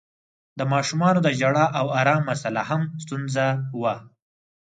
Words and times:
د 0.57 0.61
ماشومانو 0.73 1.19
د 1.25 1.27
ژړا 1.39 1.65
او 1.79 1.85
آرام 2.01 2.21
مسآله 2.29 2.63
هم 2.69 2.81
ستونزه 3.03 3.45
وه. 3.81 3.95